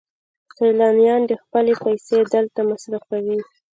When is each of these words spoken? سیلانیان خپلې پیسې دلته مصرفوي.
سیلانیان 0.55 1.21
خپلې 1.43 1.73
پیسې 1.83 2.17
دلته 2.33 2.59
مصرفوي. 2.69 3.39